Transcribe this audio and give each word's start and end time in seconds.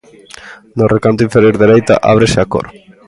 No 0.77 0.83
recanto 0.95 1.25
inferior 1.27 1.55
dereita 1.57 1.93
ábrese 2.13 2.37
a 2.41 2.47
cor. 2.53 2.67